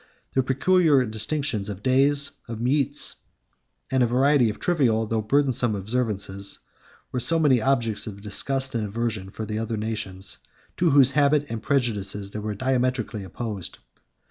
Their 0.33 0.41
peculiar 0.41 1.05
distinctions 1.05 1.69
of 1.69 1.83
days, 1.83 2.31
of 2.47 2.59
meats, 2.59 3.17
and 3.91 4.01
a 4.01 4.07
variety 4.07 4.49
of 4.49 4.59
trivial 4.59 5.05
though 5.05 5.21
burdensome 5.21 5.75
observances, 5.75 6.57
were 7.11 7.19
so 7.19 7.37
many 7.37 7.61
objects 7.61 8.07
of 8.07 8.23
disgust 8.23 8.73
and 8.73 8.83
aversion 8.83 9.29
for 9.29 9.45
the 9.45 9.59
other 9.59 9.77
nations, 9.77 10.39
to 10.77 10.89
whose 10.89 11.11
habits 11.11 11.51
and 11.51 11.61
prejudices 11.61 12.31
they 12.31 12.39
were 12.39 12.55
diametrically 12.55 13.23
opposite. 13.23 13.77